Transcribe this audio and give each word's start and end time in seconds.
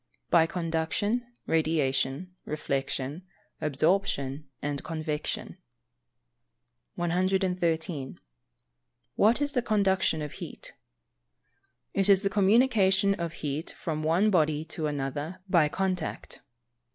_By 0.31 0.47
Conduction, 0.47 1.27
Radiation, 1.45 2.33
Reflection, 2.45 3.21
Absorption 3.61 4.49
and 4.59 4.83
Convection. 4.83 5.59
113. 6.95 8.19
What 9.13 9.41
is 9.43 9.51
the 9.51 9.61
Conduction 9.61 10.23
of 10.23 10.31
heat? 10.31 10.73
It 11.93 12.09
is 12.09 12.23
the 12.23 12.31
communication 12.31 13.13
of 13.13 13.33
heat 13.45 13.69
from 13.69 14.01
one 14.01 14.31
body 14.31 14.65
to 14.73 14.87
another 14.87 15.39
by 15.47 15.69
contact. 15.69 16.39